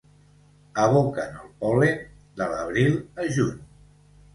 Aboquen 0.83 1.37
el 1.43 1.53
pol·len 1.61 2.03
de 2.43 2.51
l'abril 2.57 3.01
a 3.27 3.33
juny. 3.41 3.67